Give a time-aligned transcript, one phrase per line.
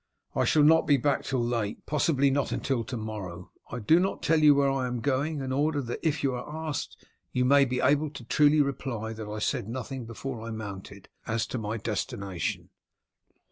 [0.35, 4.23] "I shall not be back till late, possibly not until to morrow I do not
[4.23, 7.65] tell you where I am going, in order that if you are asked you may
[7.65, 11.77] be able truly to reply that I said nothing before I mounted, as to my
[11.77, 12.69] destination."